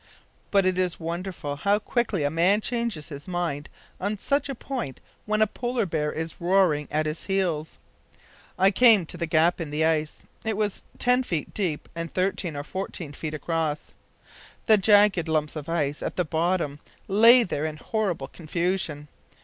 [0.49, 3.69] But it is wonderful how quickly a man changes his mind
[3.99, 7.77] on such a point when a polar bear is roaring at his heels.
[8.57, 10.23] I came to the gap in the ice.
[10.43, 13.93] It was ten feet deep and thirteen or fourteen feet across.
[14.65, 19.07] The jagged lumps of ice at the bottom lay there in horrible confusion.